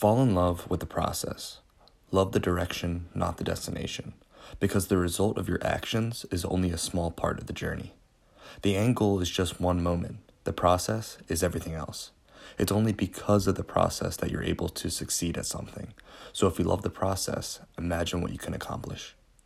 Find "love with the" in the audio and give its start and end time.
0.34-0.86